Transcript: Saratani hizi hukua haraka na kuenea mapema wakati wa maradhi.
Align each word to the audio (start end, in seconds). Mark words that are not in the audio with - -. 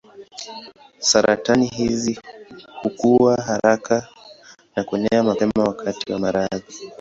Saratani 0.99 1.65
hizi 1.67 2.19
hukua 2.83 3.35
haraka 3.35 4.07
na 4.75 4.83
kuenea 4.83 5.23
mapema 5.23 5.63
wakati 5.63 6.13
wa 6.13 6.19
maradhi. 6.19 6.75